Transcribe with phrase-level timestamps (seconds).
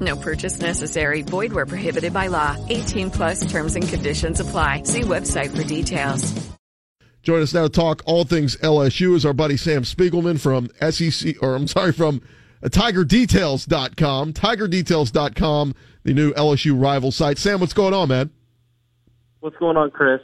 [0.00, 1.22] No purchase necessary.
[1.22, 2.56] Void where prohibited by law.
[2.68, 4.82] 18 plus terms and conditions apply.
[4.82, 6.48] See website for details.
[7.22, 11.42] Join us now to talk all things LSU is our buddy Sam Spiegelman from SEC,
[11.42, 12.22] or I'm sorry, from
[12.62, 14.32] TigerDetails.com.
[14.32, 17.38] TigerDetails.com, the new LSU rival site.
[17.38, 18.30] Sam, what's going on, man?
[19.40, 20.20] What's going on, Chris?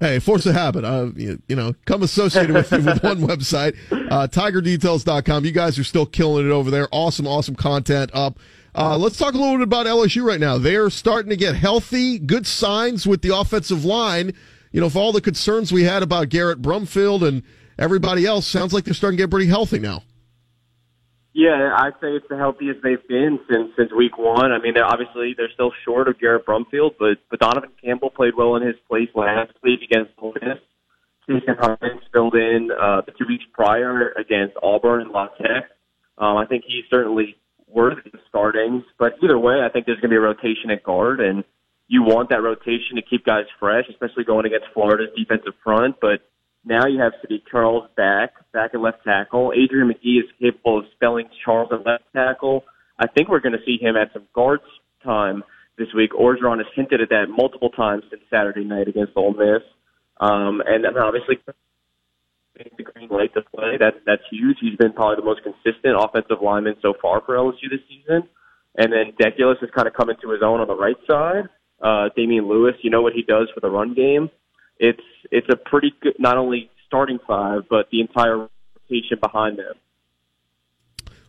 [0.00, 0.84] Hey, force of habit.
[0.84, 5.44] Uh, you, you know, come associated with you with one website, uh, TigerDetails.com.
[5.44, 6.88] You guys are still killing it over there.
[6.92, 8.38] Awesome, awesome content up.
[8.74, 10.58] Uh, let's talk a little bit about LSU right now.
[10.58, 14.32] They're starting to get healthy, good signs with the offensive line.
[14.72, 17.42] You know, for all the concerns we had about Garrett Brumfield and
[17.78, 20.02] everybody else, sounds like they're starting to get pretty healthy now.
[21.32, 24.50] Yeah, I'd say it's the healthiest they've been since since week one.
[24.50, 28.56] I mean, obviously they're still short of Garrett Brumfield, but but Donovan Campbell played well
[28.56, 30.58] in his place last week against Ole Miss.
[31.28, 35.70] Chasen Hines filled in uh, the two weeks prior against Auburn and La Tech.
[36.16, 37.36] Um, I think he's certainly
[37.72, 38.84] worthy of starting.
[38.98, 41.44] But either way, I think there's going to be a rotation at guard, and
[41.86, 45.96] you want that rotation to keep guys fresh, especially going against Florida's defensive front.
[46.00, 46.20] But
[46.64, 49.52] now you have Saahdiq Charles back, back at left tackle.
[49.56, 52.64] Adrian Magee is capable of spelling Charles at left tackle.
[52.98, 54.64] I think we're going to see him at some guards
[55.04, 55.44] time
[55.78, 56.10] this week.
[56.12, 59.62] Orgeron has hinted at that multiple times since Saturday night against Ole Miss.
[60.20, 61.38] Um, and then obviously
[62.76, 63.76] the green light to play.
[63.78, 64.58] That's that's huge.
[64.60, 68.28] He's been probably the most consistent offensive lineman so far for LSU this season.
[68.76, 71.48] And then Deculus has kind of come into his own on the right side.
[71.80, 74.30] Uh, Damien Lewis, you know what he does for the run game.
[74.78, 79.74] It's it's a pretty good not only starting five, but the entire rotation behind them.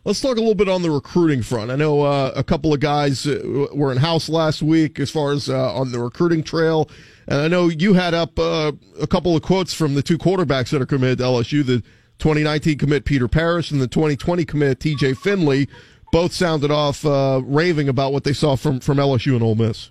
[0.02, 1.70] Let's talk a little bit on the recruiting front.
[1.70, 5.32] I know uh, a couple of guys uh, were in house last week as far
[5.32, 6.88] as uh, on the recruiting trail.
[7.28, 10.70] And I know you had up uh, a couple of quotes from the two quarterbacks
[10.70, 11.82] that are committed to LSU the
[12.18, 15.68] 2019 commit Peter Parrish and the 2020 commit TJ Finley.
[16.12, 19.90] Both sounded off uh, raving about what they saw from, from LSU and Ole Miss.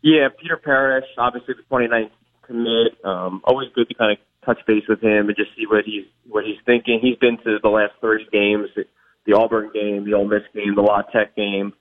[0.00, 2.10] Yeah, Peter Parrish, obviously the 2019
[2.46, 3.04] commit.
[3.04, 6.04] Um, always good to kind of touch base with him and just see what he's
[6.28, 7.00] what he's thinking.
[7.02, 8.68] He's been to the last 30 games,
[9.26, 11.72] the Auburn game, the Ole Miss game, the La Tech game.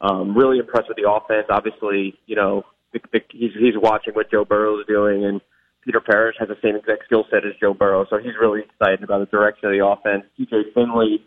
[0.00, 1.46] Um, really impressed with the offense.
[1.48, 5.40] Obviously, you know, the, the, he's he's watching what Joe Burrow is doing, and
[5.84, 9.02] Peter Parrish has the same exact skill set as Joe Burrow, so he's really excited
[9.02, 10.24] about the direction of the offense.
[10.38, 11.24] TJ Finley,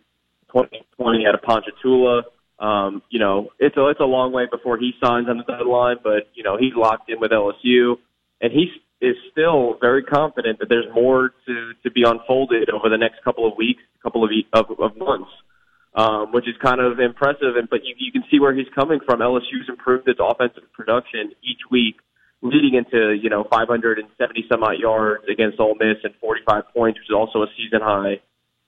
[0.51, 2.23] 2020 out of Ponchatoula.
[2.59, 5.97] Um, you know, it's a it's a long way before he signs on the deadline,
[6.03, 7.97] but you know he's locked in with LSU,
[8.41, 8.69] and he's
[9.01, 13.47] is still very confident that there's more to, to be unfolded over the next couple
[13.47, 15.29] of weeks, couple of, of, of months,
[15.95, 17.55] um, which is kind of impressive.
[17.57, 19.19] And but you, you can see where he's coming from.
[19.19, 21.97] LSU's improved its offensive production each week,
[22.41, 27.09] leading into you know 570 some odd yards against Ole Miss and 45 points, which
[27.09, 28.19] is also a season high.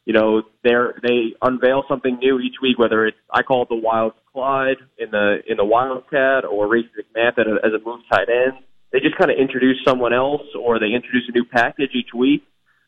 [0.05, 3.81] You know, they they unveil something new each week, whether it's I call it the
[3.81, 8.63] Wild Clyde in the in the Wildcat or Racey McMath as a move tight end
[8.91, 12.43] they just kind of introduce someone else or they introduce a new package each week,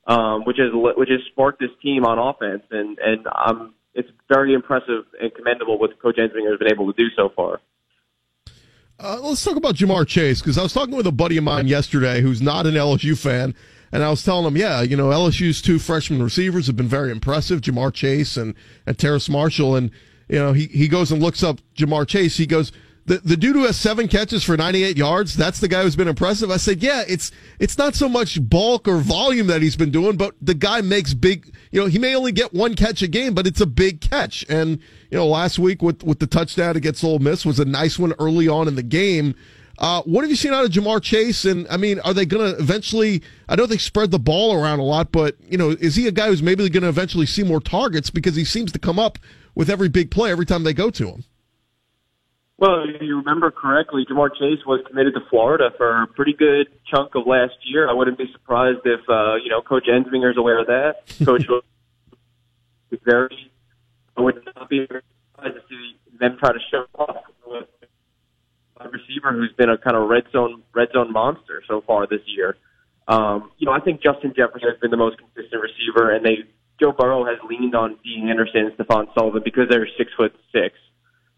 [0.07, 4.53] um, which is which has sparked this team on offense, and and um, it's very
[4.53, 7.59] impressive and commendable what Coach Ensminger has been able to do so far.
[8.99, 11.67] Uh, let's talk about Ja'Marr Chase because I was talking with a buddy of mine
[11.67, 13.55] yesterday who's not an LSU fan,
[13.91, 17.11] and I was telling him, yeah, you know, LSU's two freshman receivers have been very
[17.11, 19.91] impressive, Ja'Marr Chase and and Terrace Marshall, and
[20.29, 22.37] you know, he he goes and looks up Ja'Marr Chase.
[22.37, 22.71] He goes,
[23.05, 26.07] the, the dude who has seven catches for 98 yards, that's the guy who's been
[26.07, 26.51] impressive.
[26.51, 30.17] I said, yeah, it's, it's not so much bulk or volume that he's been doing,
[30.17, 33.33] but the guy makes big, you know, he may only get one catch a game,
[33.33, 34.45] but it's a big catch.
[34.49, 34.79] And,
[35.09, 38.13] you know, last week with, with the touchdown against Ole Miss was a nice one
[38.19, 39.35] early on in the game.
[39.79, 41.43] Uh, what have you seen out of Ja'Marr Chase?
[41.43, 43.23] And I mean, are they going to eventually?
[43.49, 46.11] I know they spread the ball around a lot, but you know, is he a
[46.11, 49.17] guy who's maybe going to eventually see more targets because he seems to come up
[49.55, 51.23] with every big play every time they go to him?
[52.61, 56.67] Well, if you remember correctly, Ja'Marr Chase was committed to Florida for a pretty good
[56.85, 57.89] chunk of last year.
[57.89, 61.01] I wouldn't be surprised if uh, you know Coach Ensminger is aware of that.
[61.25, 61.43] Coach
[62.91, 63.51] is very.
[64.15, 67.65] I would not be surprised to see them try to show off with
[68.79, 72.21] a receiver who's been a kind of red zone red zone monster so far this
[72.27, 72.57] year.
[73.07, 76.45] Um, you know, I think Justin Jefferson has been the most consistent receiver, and they
[76.79, 80.77] Joe Burrow has leaned on Dee Anderson and Stephen Sullivan because they're six foot six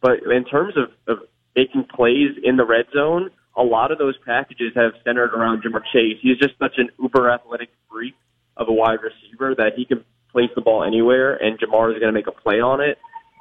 [0.03, 1.23] but in terms of, of
[1.55, 5.83] making plays in the red zone a lot of those packages have centered around Ja'Marr
[5.93, 6.17] Chase.
[6.21, 8.15] He's just such an uber athletic freak
[8.57, 12.11] of a wide receiver that he can place the ball anywhere, and Ja'Marr is going
[12.11, 12.97] to make a play on it.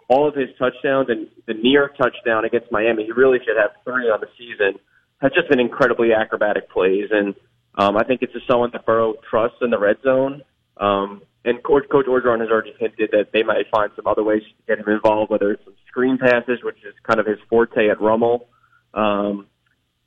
[0.08, 4.10] All of his touchdowns and the near touchdown against Miami, he really should have three
[4.10, 4.78] on the season,
[5.22, 7.08] has just been incredibly acrobatic plays.
[7.10, 7.34] And
[7.76, 10.42] um, I think it's just someone that Burrow trusts in the red zone.
[10.76, 14.42] Um, and Coach, Coach Orgeron has already hinted that they might find some other ways
[14.42, 17.88] to get him involved, whether it's some screen passes, which is kind of his forte
[17.88, 18.48] at Rummel,
[18.94, 19.46] um,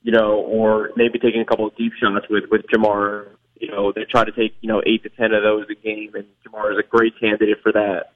[0.01, 3.27] you know, or maybe taking a couple of deep shots with with Ja'Marr.
[3.59, 6.11] You know, they try to take you know eight to ten of those a game,
[6.15, 8.13] and Ja'Marr is a great candidate for that.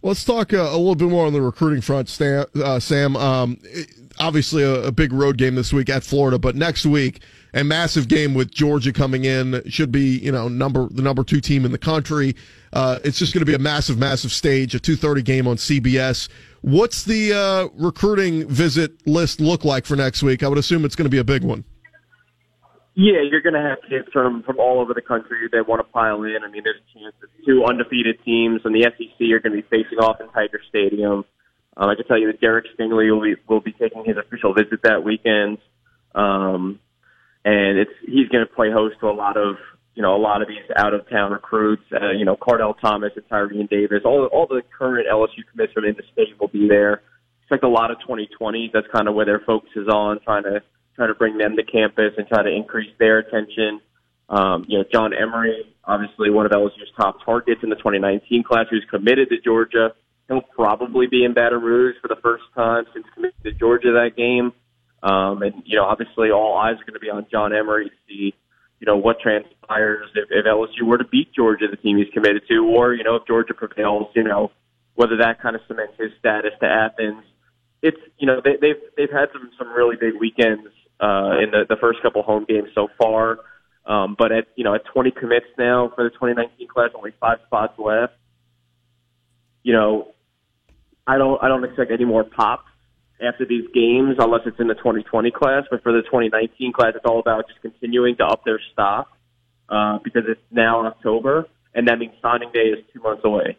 [0.00, 3.16] Let's talk uh, a little bit more on the recruiting front, Stan, uh, Sam.
[3.16, 3.58] Um,
[4.20, 7.20] obviously, a, a, big road game this week at Florida, but next week
[7.54, 9.62] a massive game with Georgia coming in.
[9.68, 12.36] Should be you know number the number two team in the country.
[12.72, 14.74] Uh, it's just going to be a massive, massive stage.
[14.74, 16.28] A two thirty game on CBS.
[16.60, 20.42] What's the uh, recruiting visit list look like for next week?
[20.42, 21.64] I would assume it's going to be a big one.
[23.00, 25.84] Yeah, you're going to have kids from from all over the country that want to
[25.92, 26.38] pile in.
[26.44, 29.62] I mean, there's a chance that two undefeated teams in the SEC are going to
[29.62, 31.24] be facing off in Tiger Stadium.
[31.76, 34.52] Um, I can tell you that Derek Stingley will be will be taking his official
[34.52, 35.58] visit that weekend,
[36.12, 36.80] um,
[37.48, 39.56] and it's he's going to play host to a lot of
[39.94, 41.82] you know a lot of these out of town recruits.
[41.92, 45.84] Uh, you know, Kardell Thomas and Tyrion Davis, all all the current LSU commits from
[45.84, 47.02] in the state will be there.
[47.42, 48.72] Expect a lot of 2020s.
[48.72, 50.60] That's kind of where their focus is on trying to
[50.94, 53.80] trying to bring them to campus and try to increase their attention.
[54.28, 58.66] Um, you know, John Emery, obviously one of LSU's top targets in the 2019 class,
[58.70, 59.94] who's committed to Georgia.
[60.28, 64.16] He'll probably be in Baton Rouge for the first time since committing to Georgia that
[64.16, 64.52] game.
[65.02, 67.96] Um, and, you know, obviously all eyes are going to be on John Emery to
[68.08, 68.34] see,
[68.80, 72.42] you know, what transpires if, if LSU were to beat Georgia, the team he's committed
[72.48, 74.50] to, or, you know, if Georgia prevails, you know,
[74.94, 77.22] whether that kind of cements his status to Athens.
[77.80, 80.66] It's, you know, they, they've, they've had some, some really big weekends
[81.00, 83.38] uh, in the, the first couple home games so far.
[83.88, 87.38] Um, but at you know at 20 commits now for the 2019 class, only five
[87.46, 88.12] spots left.
[89.62, 90.12] You know,
[91.06, 92.68] I don't I don't expect any more pops
[93.20, 95.64] after these games unless it's in the 2020 class.
[95.70, 99.08] But for the 2019 class, it's all about just continuing to up their stock
[99.68, 103.56] uh, because it's now October, and that means signing day is two months away.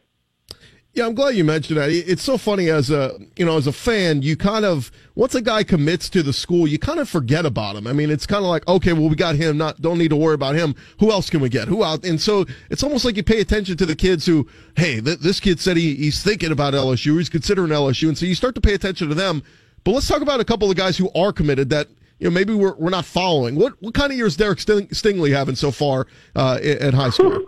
[0.94, 1.91] Yeah, I'm glad you mentioned that.
[1.91, 5.41] It's so funny as a you know as a fan, you kind of once a
[5.41, 7.86] guy commits to the school, you kind of forget about him.
[7.86, 10.15] I mean, it's kind of like okay, well we got him, not don't need to
[10.15, 10.74] worry about him.
[11.00, 11.68] Who else can we get?
[11.68, 12.03] Who out?
[12.03, 15.39] And so it's almost like you pay attention to the kids who, hey, th- this
[15.39, 18.62] kid said he, he's thinking about LSU, he's considering LSU, and so you start to
[18.62, 19.44] pay attention to them.
[19.83, 21.88] But let's talk about a couple of guys who are committed that
[22.18, 23.56] you know maybe we're we're not following.
[23.56, 27.45] What what kind of years Derek Sting- Stingley having so far uh, at high school?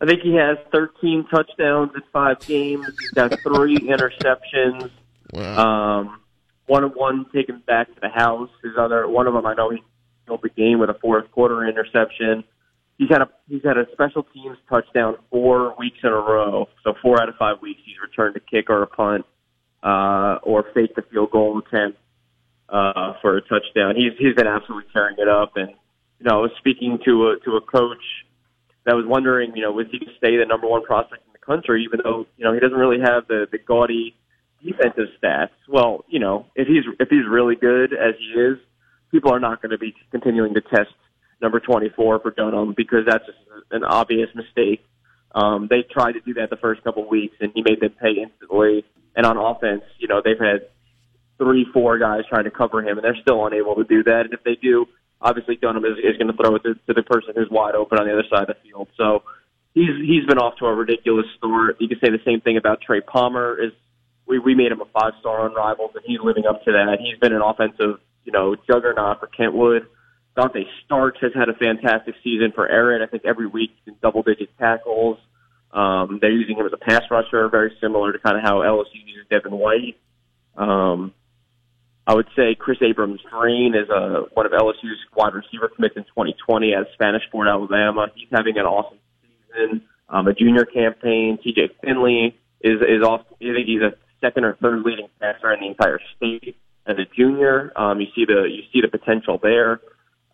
[0.00, 2.86] I think he has 13 touchdowns in five games.
[2.86, 4.90] He's got three interceptions.
[5.32, 6.00] Wow.
[6.00, 6.20] Um,
[6.66, 8.48] one of one taken back to the house.
[8.62, 9.82] His other one of them, I know he
[10.26, 12.44] killed the game with a fourth quarter interception.
[12.96, 16.68] He's had a he's had a special teams touchdown four weeks in a row.
[16.84, 19.26] So four out of five weeks he's returned a kick or a punt
[19.82, 21.98] uh, or faked a field goal attempt
[22.68, 23.96] uh, for a touchdown.
[23.96, 25.56] He's he's been absolutely tearing it up.
[25.56, 25.70] And
[26.18, 28.02] you know, I was speaking to a to a coach
[28.86, 31.44] that was wondering, you know, was he to stay the number one prospect in the
[31.44, 34.14] country, even though you know he doesn't really have the the gaudy
[34.62, 35.50] defensive stats.
[35.68, 38.58] Well, you know, if he's if he's really good as he is,
[39.10, 40.90] people are not going to be continuing to test
[41.40, 43.38] number 24 for Dunham because that's just
[43.70, 44.84] an obvious mistake.
[45.34, 48.20] Um, they tried to do that the first couple weeks, and he made them pay
[48.20, 48.84] instantly.
[49.16, 50.68] And on offense, you know, they've had
[51.38, 54.22] three, four guys trying to cover him, and they're still unable to do that.
[54.26, 54.86] And if they do,
[55.20, 57.98] obviously Dunham is, is going to throw it to, to the person who's wide open
[57.98, 58.88] on the other side of the field.
[58.96, 59.22] So
[59.74, 61.76] he's he's been off to a ridiculous start.
[61.80, 63.60] You can say the same thing about Trey Palmer.
[63.60, 63.72] Is
[64.26, 66.98] we we made him a five star on Rivals, and he's living up to that.
[67.00, 69.86] He's been an offensive you know juggernaut for Kentwood.
[70.36, 73.02] Dante Starks has had a fantastic season for Aaron.
[73.02, 75.18] I think every week in double digit tackles.
[75.72, 79.06] Um, they're using him as a pass rusher, very similar to kind of how LSU
[79.06, 79.96] uses Devin White.
[80.56, 81.14] Um,
[82.10, 86.02] I would say Chris Abrams Green is a, one of LSU's wide receiver commits in
[86.02, 88.08] 2020 at Spanish Fort, Alabama.
[88.16, 89.82] He's having an awesome season.
[90.08, 91.38] Um, a junior campaign.
[91.38, 93.20] TJ Finley is is off.
[93.40, 97.06] I think he's a second or third leading passer in the entire state as a
[97.16, 97.72] junior.
[97.76, 99.80] Um, you see the you see the potential there.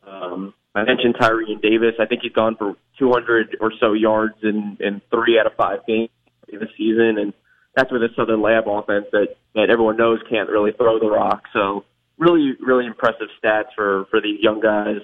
[0.06, 1.96] Um, I mentioned Tyrion Davis.
[2.00, 5.80] I think he's gone for 200 or so yards in in three out of five
[5.86, 6.08] games
[6.50, 7.34] this season, and
[7.76, 11.44] that's where the Southern Lab offense that that everyone knows can't really throw the rock.
[11.52, 11.84] So
[12.18, 15.00] really, really impressive stats for for these young guys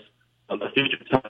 [0.48, 1.22] on the future.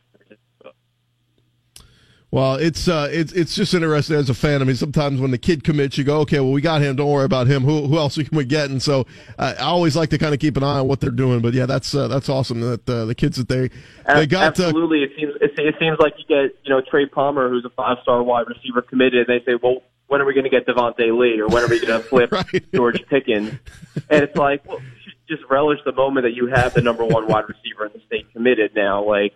[2.30, 4.62] Well, it's uh, it's it's just interesting as a fan.
[4.62, 6.96] I mean, sometimes when the kid commits, you go, okay, well, we got him.
[6.96, 7.62] Don't worry about him.
[7.62, 8.70] Who who else can we get?
[8.70, 9.06] And so
[9.38, 11.42] uh, I always like to kind of keep an eye on what they're doing.
[11.42, 13.68] But yeah, that's uh, that's awesome that uh, the kids that they
[14.14, 14.58] they got.
[14.58, 17.70] Uh, Absolutely, it seems it, seems like you get you know Trey Palmer, who's a
[17.70, 19.28] five star wide receiver committed.
[19.28, 19.82] And they say, well,
[20.12, 22.30] when are we going to get Devonta Lee, or when are we going to flip
[22.32, 22.72] right.
[22.74, 23.54] George Pickens?
[24.10, 24.82] And it's like, well,
[25.26, 28.30] just relish the moment that you have the number one wide receiver in the state
[28.34, 29.02] committed now.
[29.02, 29.32] Like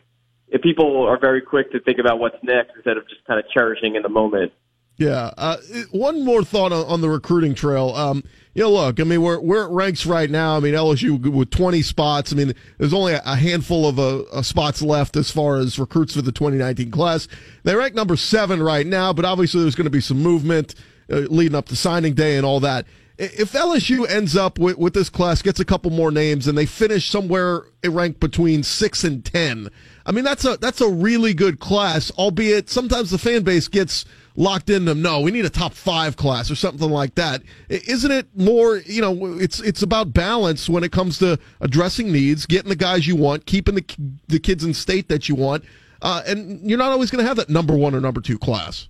[0.48, 3.50] if people are very quick to think about what's next instead of just kind of
[3.50, 4.52] cherishing in the moment.
[4.98, 5.30] Yeah.
[5.38, 5.56] Uh,
[5.92, 7.94] one more thought on, on the recruiting trail.
[7.94, 8.22] Um,
[8.56, 11.50] you know, look, I mean, where where it ranks right now, I mean, LSU with
[11.50, 12.32] 20 spots.
[12.32, 16.14] I mean, there's only a handful of uh, uh, spots left as far as recruits
[16.14, 17.28] for the 2019 class.
[17.64, 20.74] They rank number seven right now, but obviously there's going to be some movement
[21.12, 22.86] uh, leading up to signing day and all that
[23.18, 26.66] if LSU ends up with, with this class, gets a couple more names, and they
[26.66, 29.68] finish somewhere ranked between six and ten,
[30.04, 32.10] I mean that's a that's a really good class.
[32.12, 34.04] Albeit sometimes the fan base gets
[34.36, 35.02] locked into them.
[35.02, 37.42] no, we need a top five class or something like that.
[37.68, 38.76] Isn't it more?
[38.78, 43.06] You know, it's it's about balance when it comes to addressing needs, getting the guys
[43.06, 43.84] you want, keeping the
[44.28, 45.64] the kids in state that you want,
[46.02, 48.88] uh, and you're not always going to have that number one or number two class.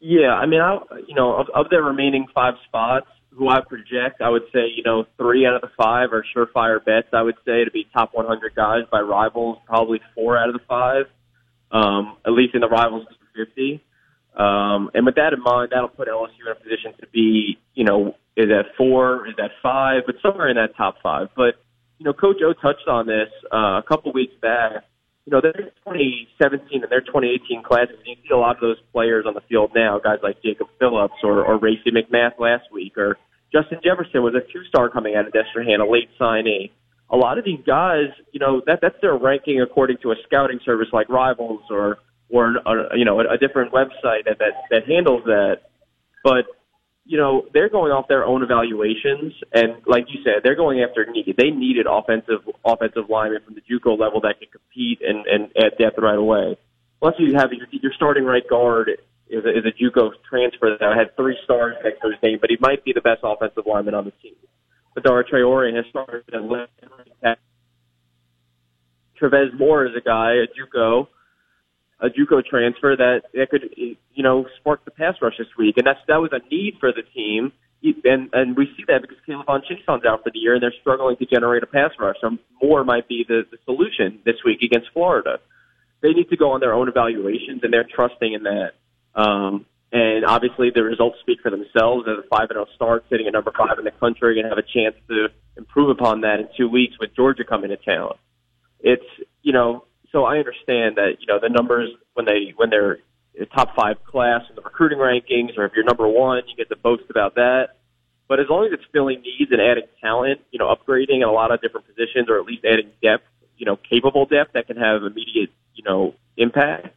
[0.00, 4.20] Yeah, I mean, I you know of, of the remaining five spots, who I project,
[4.20, 7.08] I would say you know three out of the five are surefire bets.
[7.12, 10.64] I would say to be top 100 guys by rivals, probably four out of the
[10.68, 11.06] five,
[11.72, 13.06] um, at least in the rivals
[13.38, 13.82] 50.
[14.36, 17.84] Um, and with that in mind, that'll put LSU in a position to be, you
[17.84, 21.28] know, is that four, is that five, but somewhere in that top five.
[21.34, 21.54] But
[21.98, 24.84] you know, Coach O touched on this uh, a couple weeks back
[25.28, 25.52] you know, their
[25.84, 29.72] 2017 and their 2018 classes, you see a lot of those players on the field
[29.74, 33.18] now, guys like Jacob Phillips or, or Racey McMath last week, or
[33.52, 36.70] Justin Jefferson was a two-star coming out of Destrehan, a late signee.
[37.10, 40.60] A lot of these guys, you know, that that's their ranking according to a scouting
[40.64, 41.98] service like Rivals or
[42.30, 45.62] or, or you know a, a different website that, that that handles that.
[46.24, 46.46] But
[47.08, 51.06] you know, they're going off their own evaluations, and like you said, they're going after
[51.10, 51.34] need.
[51.38, 55.78] They needed offensive offensive linemen from the JUCO level that can compete and and add
[55.78, 56.58] depth right away.
[57.00, 58.90] Plus, you have your, your starting right guard
[59.30, 62.50] is a, is a JUCO transfer that had three stars next to his name, but
[62.50, 64.34] he might be the best offensive lineman on the team.
[64.96, 66.72] Badara Traore has started at left.
[69.16, 71.08] Travez Moore is a guy, a JUCO
[72.00, 75.86] a JUCO transfer that that could you know spark the pass rush this week, and
[75.86, 77.52] that's that was a need for the team,
[77.82, 81.16] and and we see that because K'Lavon Chaisson's out for the year, and they're struggling
[81.16, 82.16] to generate a pass rush.
[82.20, 85.38] So Moore might be the, the solution this week against Florida.
[86.00, 88.72] They need to go on their own evaluations, and they're trusting in that.
[89.14, 92.06] Um, and obviously, the results speak for themselves.
[92.06, 94.48] As a five and zero oh start, sitting at number five in the country, and
[94.48, 98.14] have a chance to improve upon that in two weeks with Georgia coming to town.
[98.80, 99.06] It's
[99.42, 102.98] you know so I understand that you know the numbers when they when they're
[103.54, 106.76] top five class in the recruiting rankings, or if you're number one, you get to
[106.76, 107.76] boast about that.
[108.26, 111.32] But as long as it's filling needs and adding talent, you know, upgrading in a
[111.32, 113.24] lot of different positions, or at least adding depth,
[113.56, 116.94] you know, capable depth that can have immediate, you know, impact,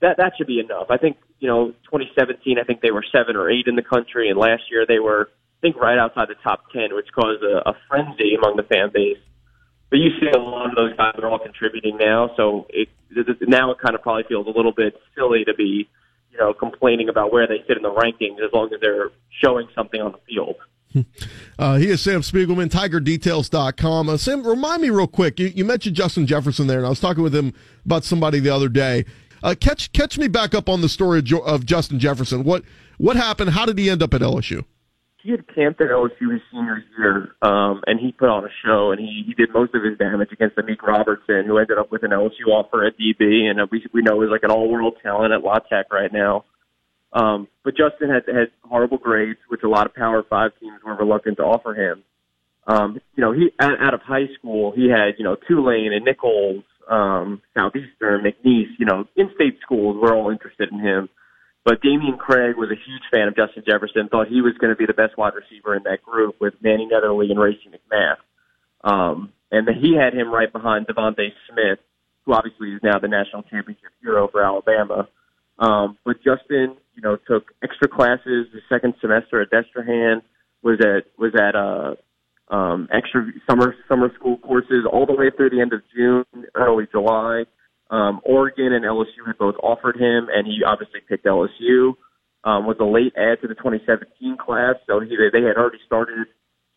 [0.00, 0.86] that that should be enough.
[0.90, 4.30] I think, you know, 2017, I think they were seven or eight in the country,
[4.30, 7.68] and last year they were, I think, right outside the top ten, which caused a,
[7.68, 9.18] a frenzy among the fan base
[9.92, 12.30] but you see a lot of those guys are all contributing now.
[12.34, 12.88] So it,
[13.42, 15.86] now it kind of probably feels a little bit silly to be,
[16.30, 19.10] you know, complaining about where they sit in the rankings as long as they're
[19.44, 20.56] showing something on the field.
[21.58, 24.08] Uh, he is Sam Spiegelman, TigerDetails.com.
[24.08, 25.38] Uh, Sam, remind me real quick.
[25.38, 27.52] You, you, mentioned Justin Jefferson there, and I was talking with him
[27.84, 29.04] about somebody the other day.
[29.44, 32.42] Uh, catch catch me back up on the story of, of Justin Jefferson.
[32.42, 32.64] What
[32.98, 33.50] what happened?
[33.50, 34.64] How did he end up at LSU?
[35.22, 38.90] He had camped at LSU his senior year, um, and he put on a show,
[38.90, 42.02] and he, he did most of his damage against Amik Robertson, who ended up with
[42.02, 45.44] an LSU offer at DB, and we, we know is like an all-world talent at
[45.44, 46.44] La Tech right now.
[47.12, 50.96] Um, but Justin had had horrible grades, which a lot of Power Five teams were
[50.96, 52.02] reluctant to offer him.
[52.66, 56.04] Um, you know, he out, out of high school, he had you know Tulane and
[56.04, 58.72] Nicholls, um, Southeastern, McNeese.
[58.78, 61.08] You know, in-state schools were all interested in him.
[61.64, 64.76] But Dameyune Craig was a huge fan of Justin Jefferson, thought he was going to
[64.76, 68.18] be the best wide receiver in that group with Mannie Netherly and Racey McMath.
[68.82, 71.78] Um, and then he had him right behind DeVonta Smith,
[72.24, 75.08] who obviously is now the national championship hero for Alabama.
[75.58, 80.22] Um, but Justin, you know, took extra classes the second semester at Destrehan,
[80.62, 81.94] was at was at uh,
[82.54, 86.86] um, extra summer summer school courses all the way through the end of June, early
[86.90, 87.44] July.
[87.92, 91.92] Um, Oregon and LSU had both offered him, and he obviously picked LSU.
[92.42, 96.26] Um, was a late add to the 2017 class, so he, they had already started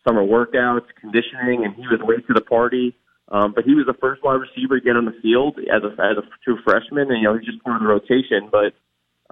[0.06, 2.94] summer workouts, conditioning, and he was late to the party.
[3.28, 5.90] Um, but he was the first wide receiver to get on the field as a
[5.98, 8.52] as a true freshman, and you know he's just part of the rotation.
[8.52, 8.76] But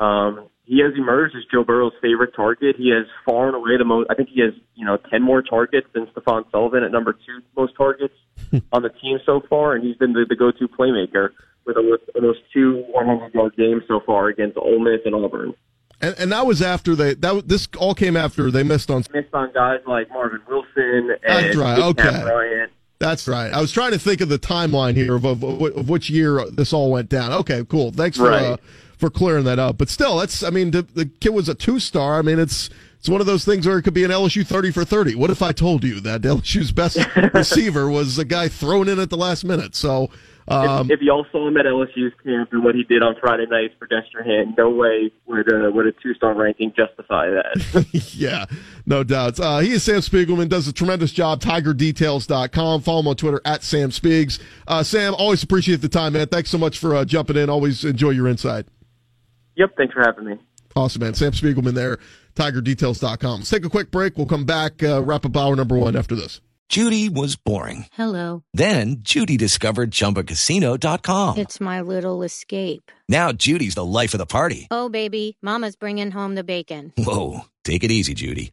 [0.03, 2.77] um, he has emerged as Joe Burrow's favorite target.
[2.77, 4.11] He has far and away the most.
[4.11, 7.41] I think he has you know ten more targets than Stephen Sullivan at number two
[7.57, 8.15] most targets
[8.73, 11.31] on the team so far, and he's been the, the go-to playmaker
[11.67, 15.55] with those two 100 yard games so far against Ole Miss and Auburn.
[16.01, 19.33] And, and that was after they that this all came after they missed on missed
[19.33, 21.79] on guys like Marvin Wilson and That's right.
[21.79, 22.23] Okay.
[22.23, 22.73] Bryant.
[22.99, 23.53] That's right.
[23.53, 26.73] I was trying to think of the timeline here of, of, of which year this
[26.73, 27.33] all went down.
[27.33, 27.91] Okay, cool.
[27.91, 28.43] Thanks for right.
[28.45, 28.57] uh,
[29.05, 29.77] for clearing that up.
[29.77, 32.19] But still, that's I mean the, the kid was a two star.
[32.19, 34.71] I mean it's it's one of those things where it could be an LSU thirty
[34.71, 35.15] for thirty.
[35.15, 36.99] What if I told you that LSU's best
[37.35, 39.75] receiver was a guy thrown in at the last minute?
[39.75, 40.11] So
[40.47, 43.47] um, if, if y'all saw him at LSU's camp and what he did on Friday
[43.47, 47.87] night for Destrehan, no way would uh, would a two star ranking justify that.
[48.15, 48.45] yeah,
[48.85, 49.41] no doubts.
[49.41, 51.41] Uh, he is Sam Spiegelman, does a tremendous job.
[51.41, 52.83] TigerDetails.com.
[52.83, 54.39] Follow him on Twitter at Sam Spiegs.
[54.69, 56.27] Uh, Sam, always appreciate the time, man.
[56.27, 57.49] Thanks so much for uh, jumping in.
[57.49, 58.67] Always enjoy your insight.
[59.57, 60.39] Yep, thanks for having me.
[60.77, 61.15] Awesome, man.
[61.15, 61.99] Sam Spiegelman there,
[62.35, 63.41] TigerDetails.com.
[63.41, 64.17] Let's take a quick break.
[64.17, 66.41] We'll come back, uh, wrap up hour number one after this.
[66.69, 67.87] Judy was boring.
[67.93, 68.43] Hello.
[68.55, 71.39] Then Judy discovered ChumbaCasino.com.
[71.39, 72.91] It's my little escape.
[73.09, 74.67] Now Judy's the life of the party.
[74.71, 76.93] Oh, baby, mama's bringing home the bacon.
[76.97, 78.53] Whoa, take it easy, Judy.